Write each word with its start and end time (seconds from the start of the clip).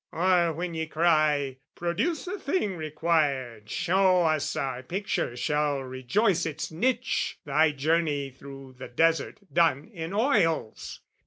Or 0.11 0.51
when 0.53 0.73
ye 0.73 0.87
cry 0.87 1.57
"Produce 1.75 2.25
the 2.25 2.39
thing 2.39 2.75
required, 2.75 3.69
"Show 3.69 4.23
us 4.23 4.55
our 4.55 4.81
picture 4.81 5.37
shall 5.37 5.83
rejoice 5.83 6.43
its 6.43 6.71
niche, 6.71 7.37
"Thy 7.45 7.69
Journey 7.71 8.31
through 8.31 8.77
the 8.79 8.87
Desert 8.87 9.37
done 9.53 9.91
in 9.93 10.11
oils!" 10.11 11.01